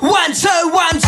[0.00, 1.05] One, two, one, two.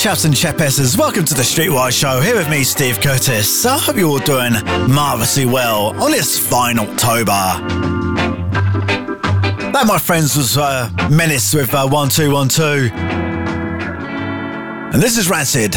[0.00, 2.22] chaps and chapesses, welcome to the Streetwise Show.
[2.22, 3.66] Here with me, Steve Curtis.
[3.66, 4.54] I hope you're all doing
[4.88, 7.26] marvellously well on this fine October.
[9.72, 12.90] That, my friends, was uh, Menace with uh, 1212.
[14.94, 15.76] And this is Rancid.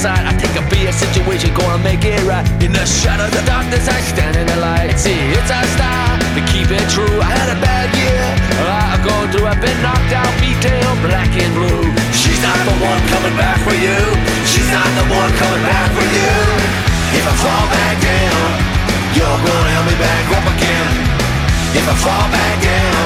[0.00, 0.24] side.
[0.24, 2.48] I think I'll be a situation, gonna make it right.
[2.64, 4.96] In the shadow, the darkness, I stand in the light.
[4.96, 7.20] See, it's our style to keep it true.
[7.20, 8.24] I had a bad year.
[8.64, 9.44] I've going through.
[9.44, 11.84] I've been knocked out, beat down, black and blue.
[12.16, 14.00] She's not the one coming back for you.
[14.48, 16.32] She's not the one coming back for you.
[17.20, 18.44] If I fall back down,
[19.12, 20.92] you're gonna help me back up again.
[21.76, 23.04] If I fall back down,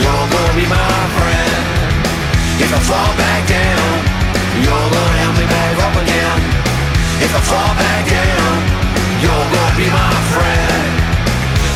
[0.00, 1.60] you're gonna be my friend.
[2.64, 3.88] If I fall back down,
[4.64, 5.83] you're gonna help me back
[7.20, 8.54] if I fall back down,
[9.22, 10.92] you're gonna be my friend.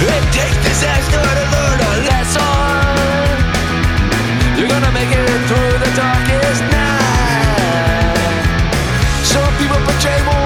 [0.01, 3.37] It takes disaster to learn a lesson.
[4.57, 8.19] You're gonna make it through the darkest night.
[9.23, 10.38] Some people portray more.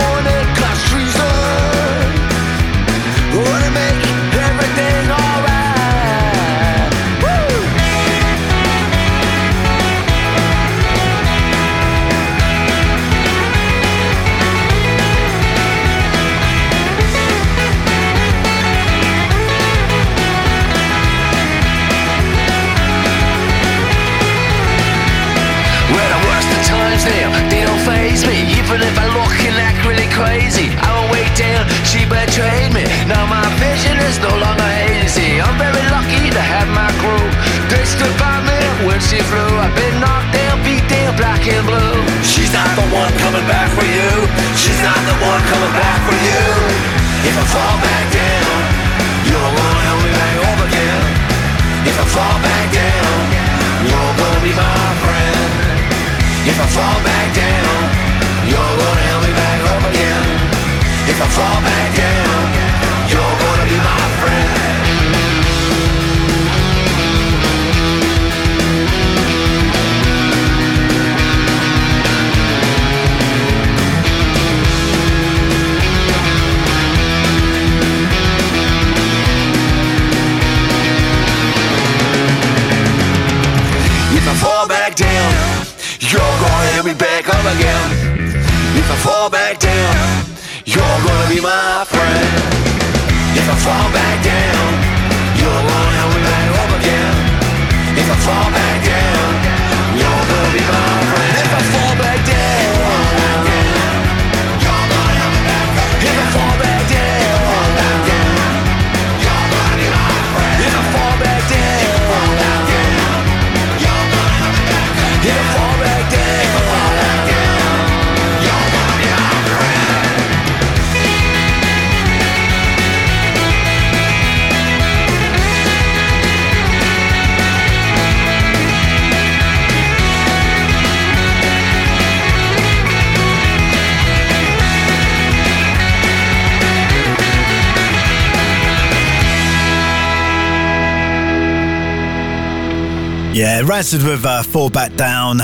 [143.67, 145.39] there, with uh, Fall Back Down.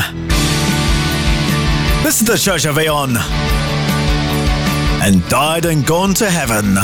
[2.03, 3.17] This is the Church of Aeon.
[5.03, 6.77] And died and gone to heaven.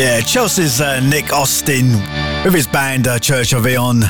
[0.00, 1.92] Yeah, Chelsea's uh, Nick Austin
[2.42, 4.00] with his band uh, Church of Eon.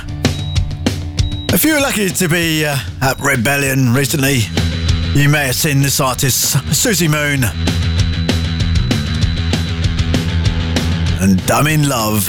[1.53, 4.43] If you were lucky to be uh, at Rebellion recently,
[5.21, 7.43] you may have seen this artist, Suzi Moon.
[11.21, 12.29] And I'm in love.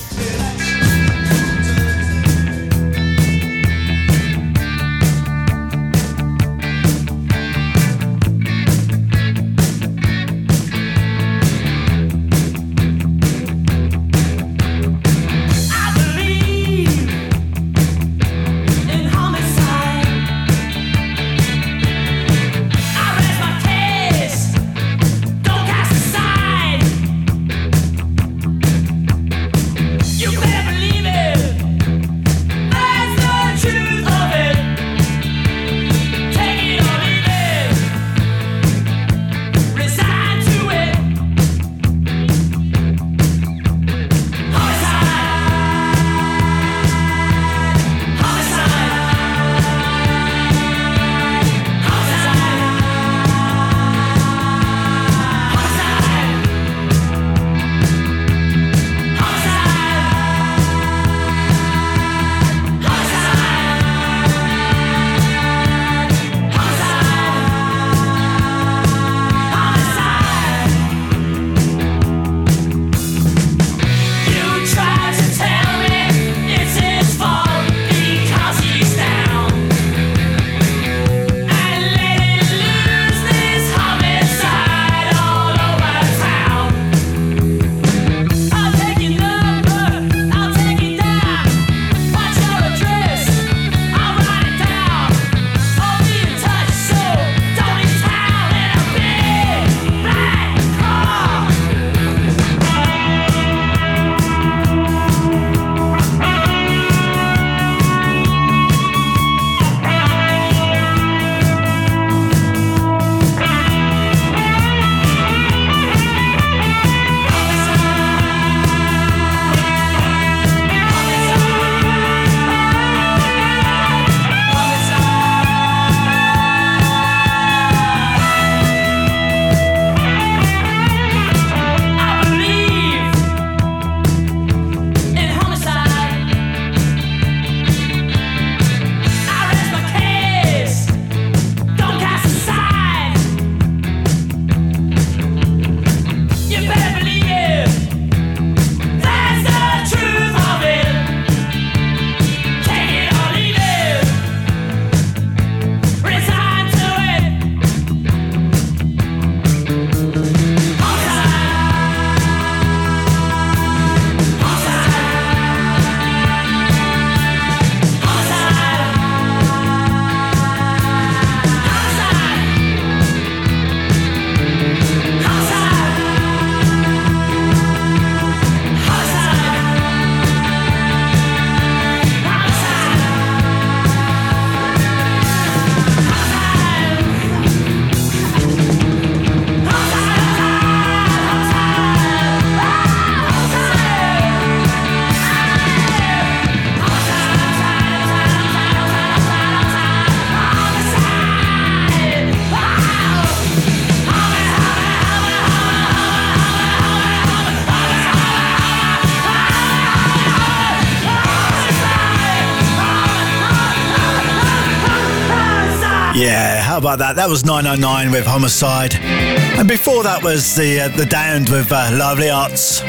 [216.81, 217.15] About that?
[217.15, 218.95] That was 999 with Homicide.
[218.97, 222.81] And before that was the uh, the Damned with uh, Lovely Arts.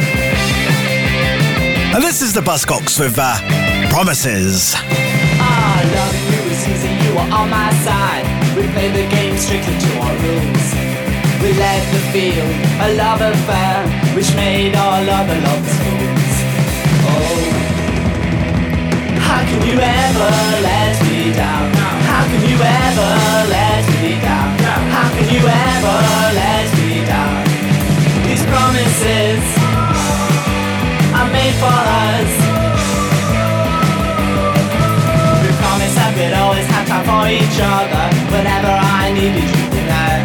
[1.92, 3.36] And this is the Buzzcocks with uh,
[3.92, 4.72] Promises.
[5.36, 6.40] Ah, loving you
[6.72, 8.24] easy, you on my side.
[8.56, 8.64] We
[8.96, 10.72] the game strictly to our rules.
[11.44, 11.52] We
[11.92, 12.48] the field,
[12.80, 13.84] a love affair,
[14.16, 14.72] which made.
[17.12, 17.44] Oh,
[19.20, 20.32] how can you ever
[20.64, 21.81] let me down?
[22.32, 23.12] How can you ever
[23.52, 24.56] let me down?
[24.88, 25.98] How can you ever
[26.32, 27.44] let me down?
[28.24, 29.44] These promises
[31.12, 32.32] are made for us.
[35.44, 40.24] We promised that we'd always have time for each other whenever I needed you tonight.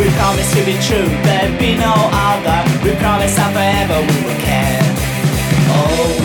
[0.00, 2.64] We promised to be true, there'd be no other.
[2.80, 4.88] We promised that forever we would care.
[5.68, 6.16] Oh,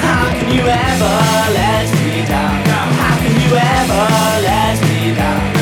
[0.00, 1.14] how can you ever
[1.52, 2.64] let me down?
[2.96, 3.15] How
[3.48, 5.55] you ever let me down?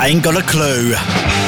[0.00, 1.43] ain't got a clue.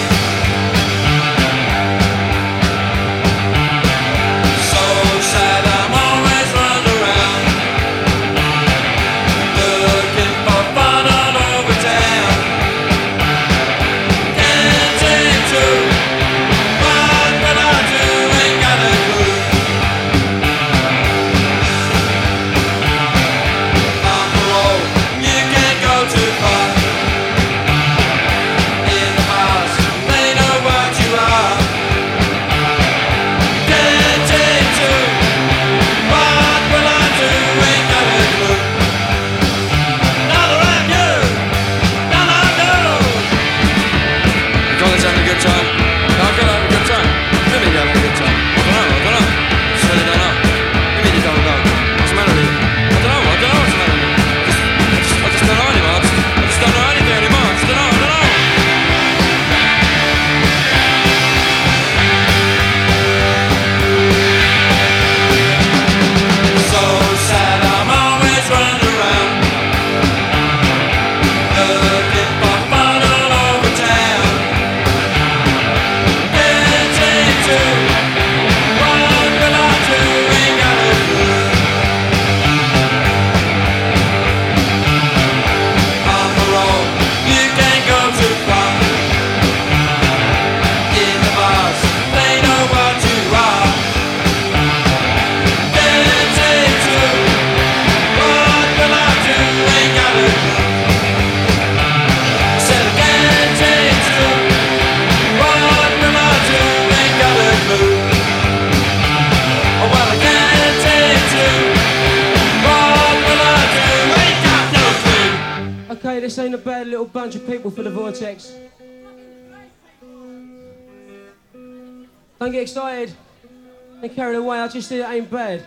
[124.87, 125.66] actually that ain't bad.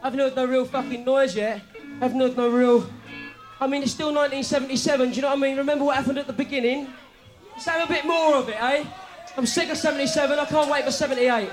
[0.00, 1.60] I haven't heard no real fucking noise yet.
[2.00, 2.88] I haven't heard no real.
[3.60, 5.58] I mean, it's still 1977, do you know what I mean?
[5.58, 6.88] Remember what happened at the beginning?
[7.52, 8.84] Let's have a bit more of it, eh?
[9.36, 11.50] I'm sick of 77, I can't wait for 78.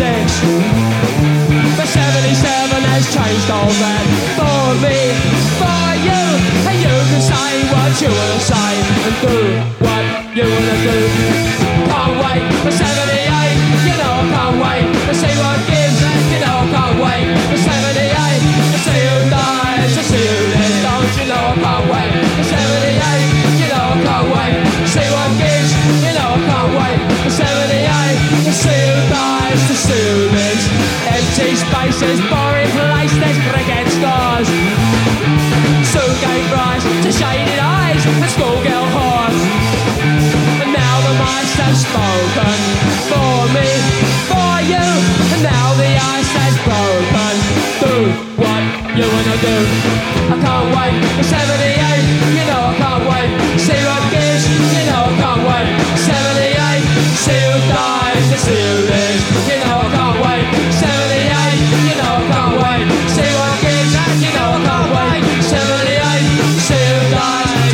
[0.00, 5.12] But 77 has changed all that for me,
[5.60, 6.24] for you.
[6.68, 8.72] And you can say what you wanna say
[9.04, 9.36] and do
[9.84, 10.96] what you wanna do.
[11.92, 13.09] Can't wait for 77.
[32.00, 34.48] This boring place, there's cricket scores.
[35.92, 39.42] Soon gave rise to shaded eyes and schoolgirl horns.
[40.64, 42.56] And now the mice have spoken
[43.04, 43.68] for me,
[44.32, 44.86] for you.
[45.34, 47.34] And now the ice has broken.
[47.84, 47.94] Do
[48.40, 48.64] what
[48.96, 49.56] you wanna do.
[50.32, 51.69] I can't wait for 70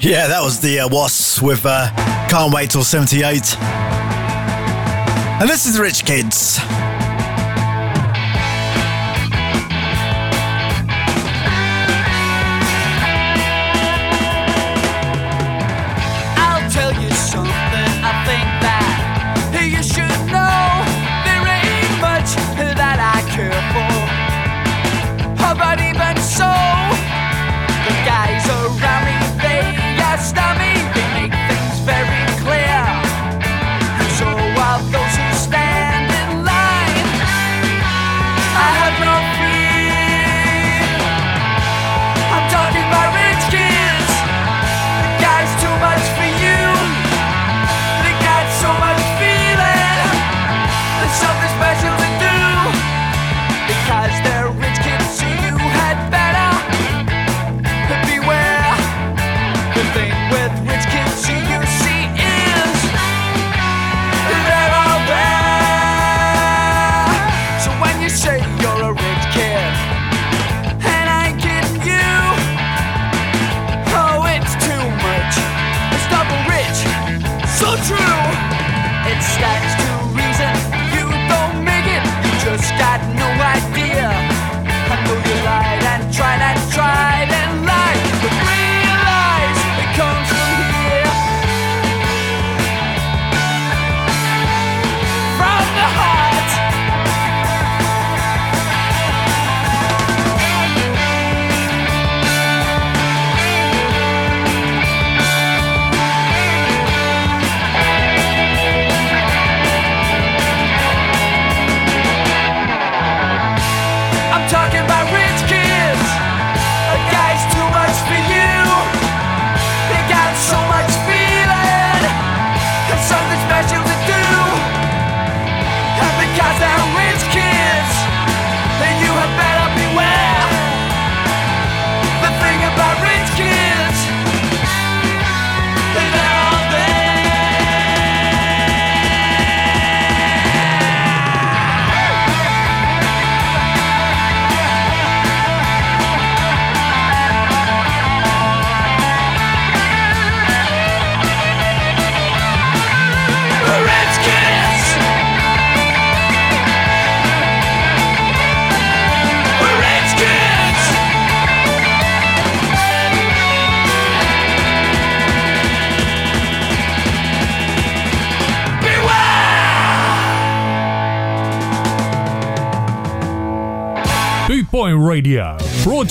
[0.00, 1.90] Yeah, that was the uh, Wasps with uh,
[2.28, 3.56] Can't Wait Till 78.
[5.40, 6.58] And this is Rich Kids.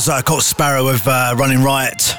[0.06, 2.16] was uh, Cock Sparrer with uh, Running Riot.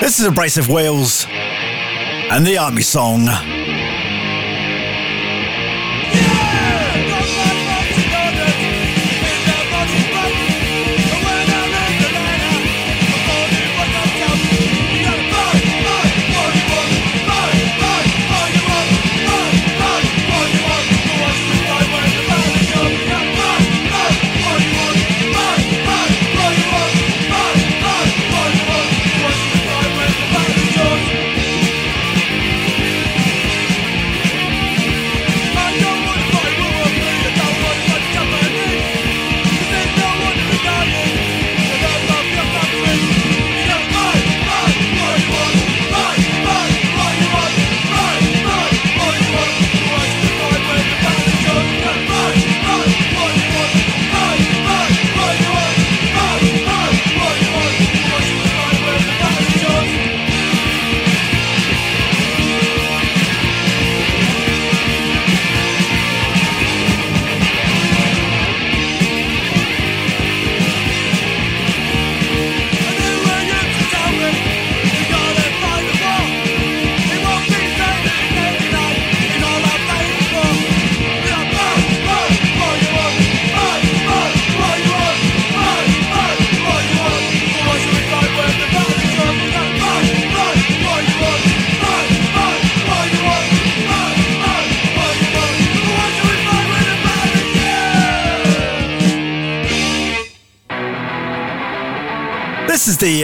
[0.00, 3.59] This is Abrasive Wheels and the Army Song.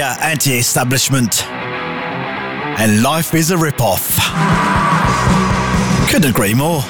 [0.05, 1.47] Anti establishment.
[1.47, 4.19] And life is a rip off.
[6.11, 6.83] Couldn't agree more.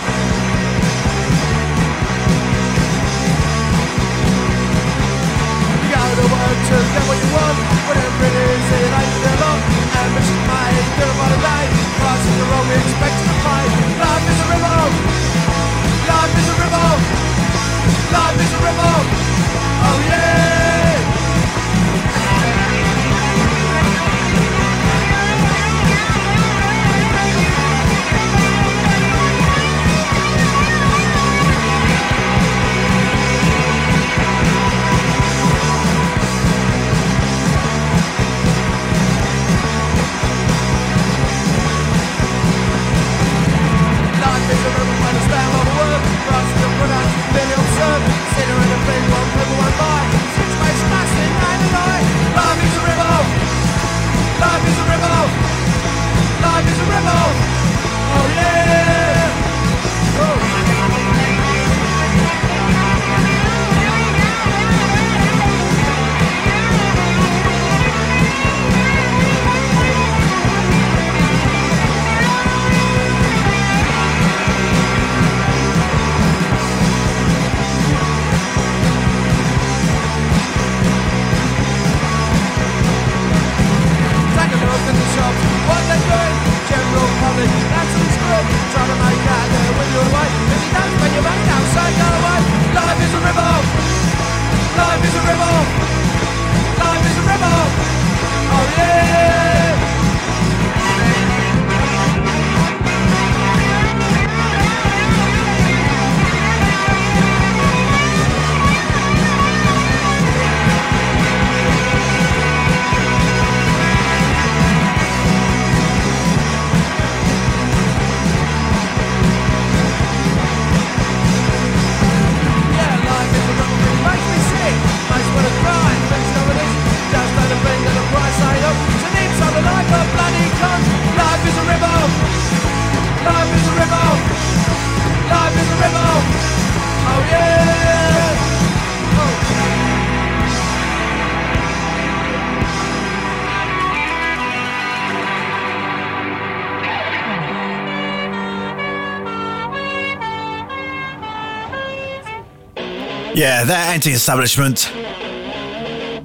[153.36, 154.90] Yeah, they're anti establishment.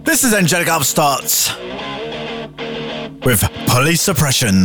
[0.06, 1.54] This is Angelic Upstarts
[3.26, 4.64] with Police Suppression.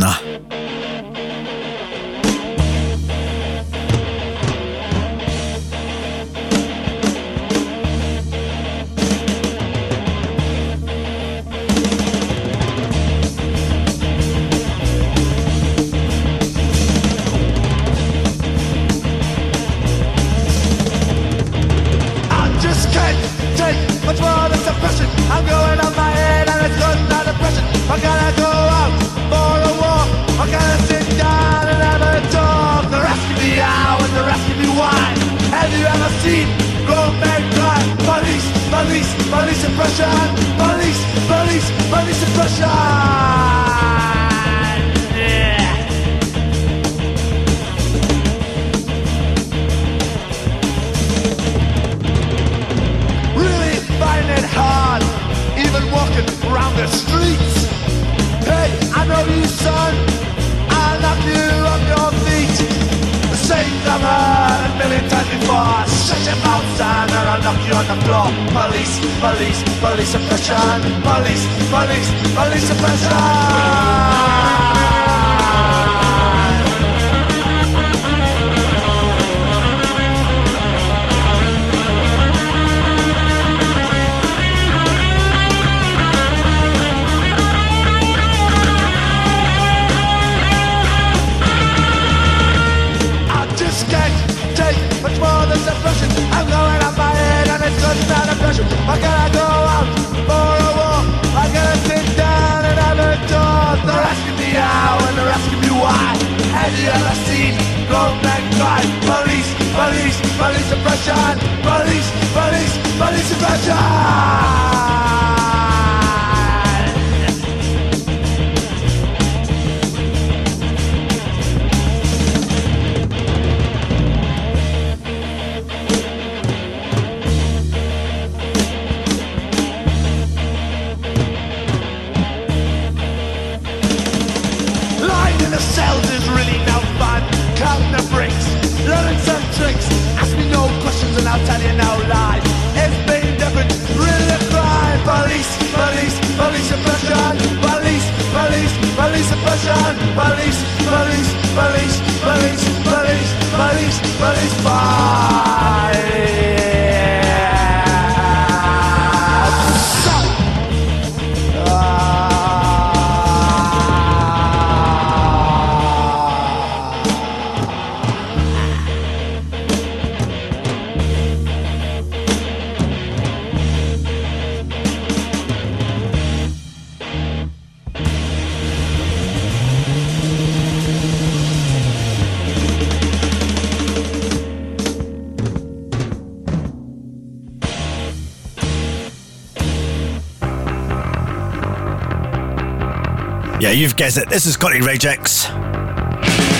[193.67, 194.29] Yeah, you've guessed it.
[194.29, 195.51] This is Scotty Ragex.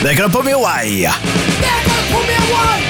[0.04, 1.04] They're gonna put me away.
[1.04, 2.87] They're gonna put me away.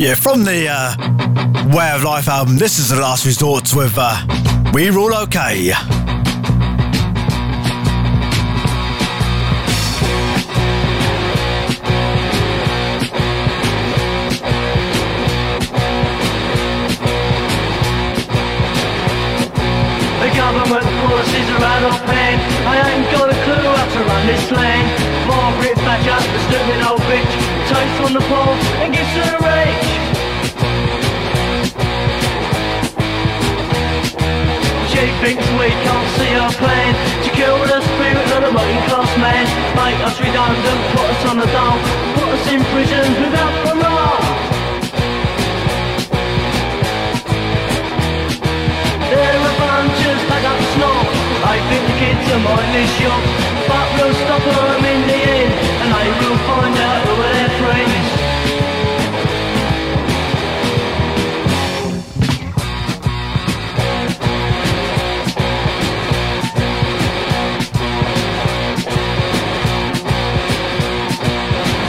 [0.00, 4.72] Yeah, from the uh, Way of Life album, this is The Last Resort with uh,
[4.72, 5.74] We're All Okay.
[28.04, 29.90] on the pole and gets to the rage.
[34.92, 36.92] Jake thinks we can't see our plan.
[37.24, 39.70] To kill the spirit of the working class man.
[39.90, 41.80] Make us redundant, put us on the dole
[42.14, 44.22] Put us in prison without parole
[49.10, 51.06] There are a bunch of stuck up snob
[51.42, 53.24] I think the kids are mindless young
[53.66, 57.49] But we'll stop them in the end And they will find out who it is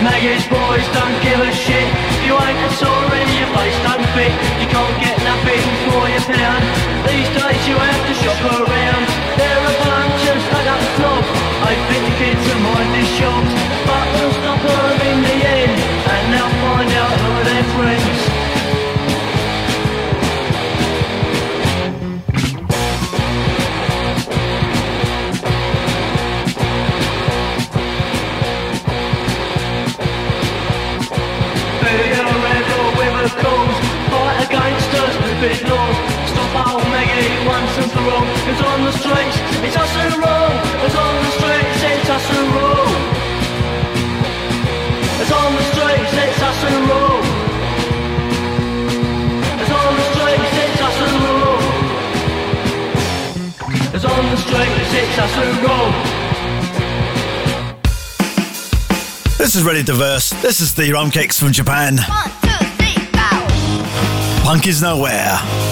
[0.02, 1.88] Maggots boys don't give a shit.
[2.10, 6.10] If You ain't a sore in your face don't fit You can't get nothing for
[6.10, 6.64] your pound.
[7.06, 8.61] These days you have to shop around
[39.16, 40.52] race, it's us who roll.
[40.86, 42.88] It's on the streets, it's us who roll.
[45.22, 47.20] It's on the streets, it's us who roll.
[49.62, 51.60] It's on the streets, it's us who roll.
[53.96, 55.92] It's on the streets, it's us who roll.
[59.38, 60.30] This is really diverse.
[60.42, 61.98] This is the Rum Kicks from Japan.
[61.98, 62.96] One, two, three,
[64.44, 65.71] Punk is nowhere.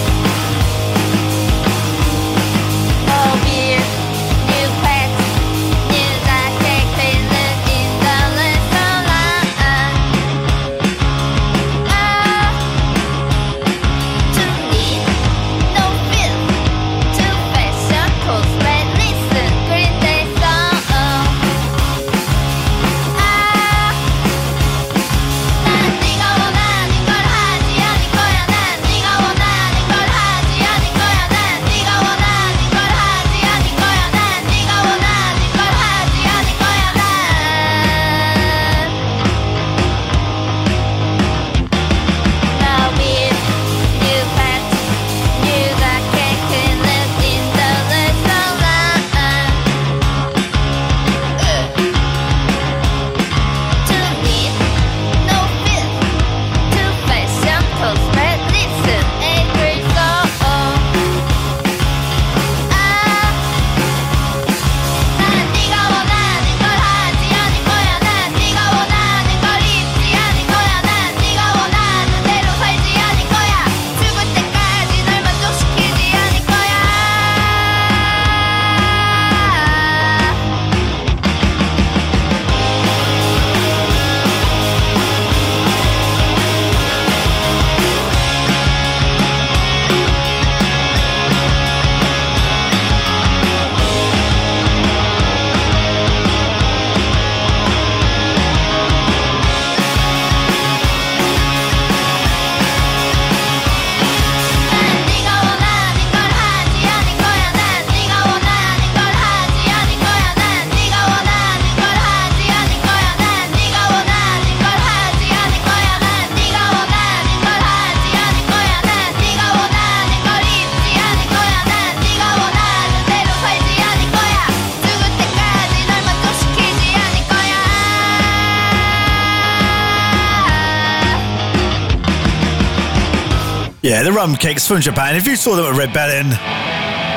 [134.20, 135.16] rum kicks from Japan.
[135.16, 135.94] If you saw them at Red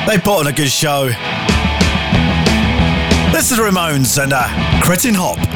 [0.07, 1.07] they put on a good show.
[3.33, 4.47] This is Ramones and uh,
[4.81, 5.52] Cretin Hop.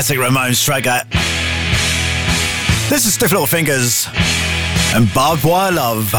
[0.00, 0.84] Classic Ramones track.
[2.88, 4.08] This is Stiff Little Fingers
[4.94, 6.14] and Barbed Wire Love.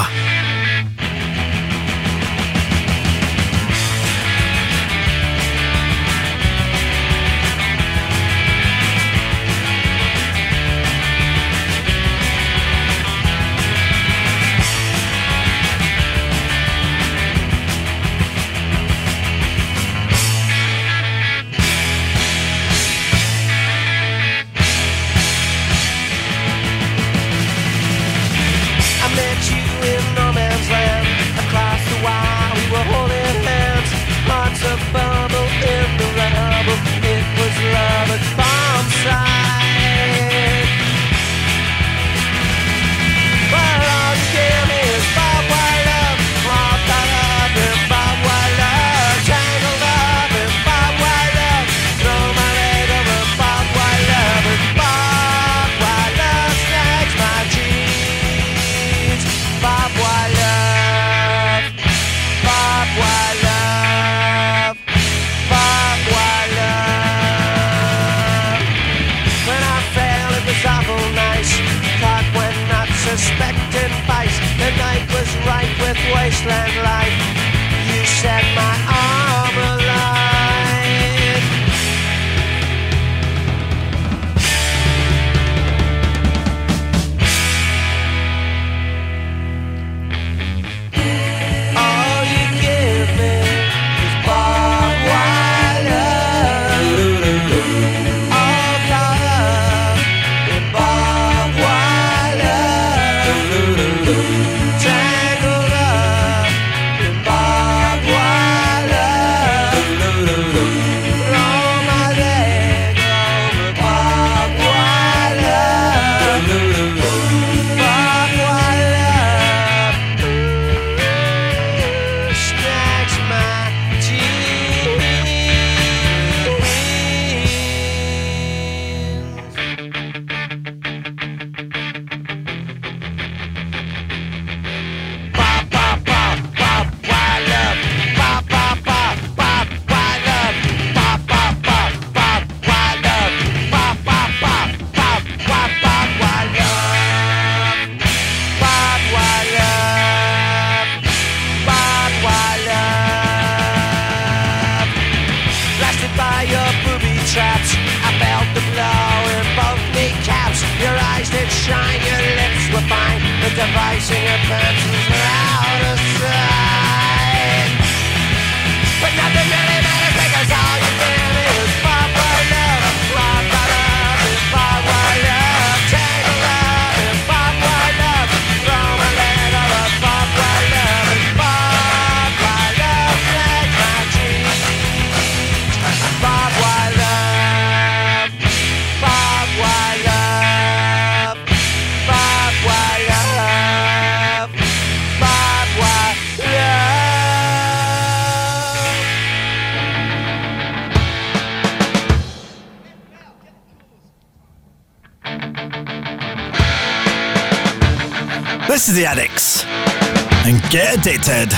[211.01, 211.50] Predated.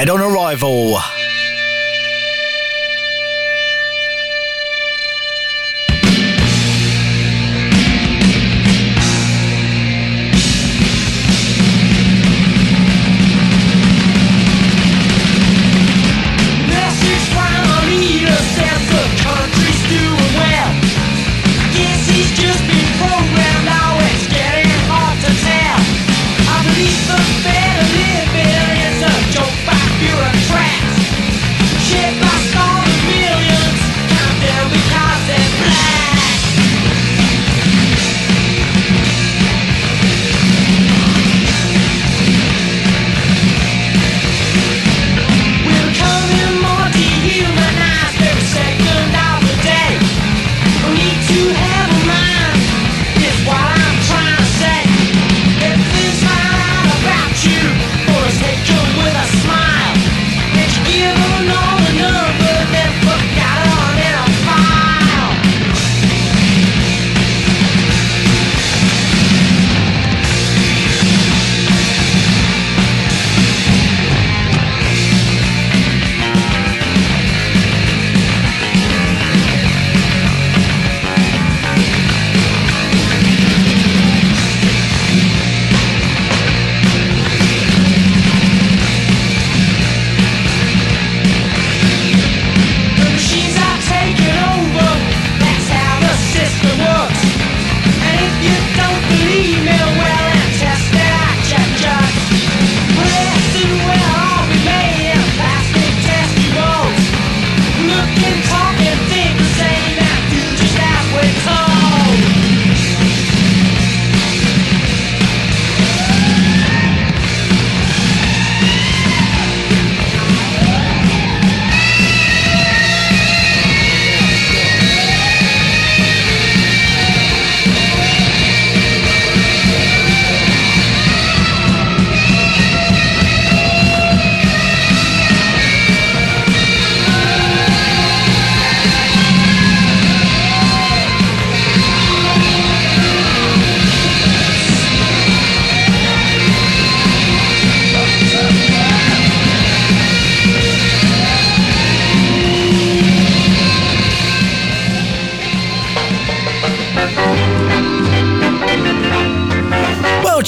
[0.00, 1.19] Dead on Arrival.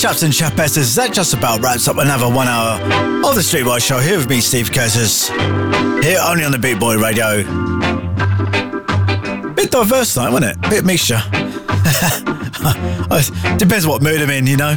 [0.02, 2.74] Chaps and chapesses, that just about wraps up another one hour
[3.24, 5.28] of the Streetwise Show here with me, Steve Curtis.
[5.28, 7.44] Here only on the Boot Boy Radio.
[9.54, 10.60] Bit diverse tonight, wasn't it?
[10.68, 11.22] Bit mixture.
[13.58, 14.72] Depends what mood I'm in, you know.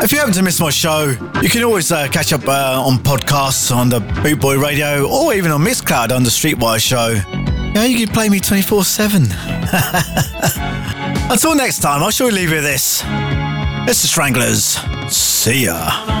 [0.00, 2.98] if you happen to miss my show, you can always uh, catch up uh, on
[2.98, 7.20] podcasts on the Boot Boy Radio or even on Mixcloud on the Streetwise Show.
[7.74, 9.26] Yeah, you can play me 24 7.
[11.30, 13.02] Until next time, I shall leave you with this.
[13.02, 14.80] The Stranglers.
[15.08, 16.19] See ya.